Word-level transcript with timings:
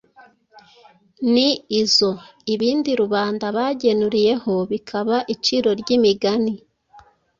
ni 1.33 1.49
izo 1.81 2.11
ibindi 2.53 2.89
rubanda 3.01 3.45
bagenuriyeho 3.57 4.53
bikaba 4.71 5.17
iciro 5.33 5.69
ry’imigani, 5.81 6.53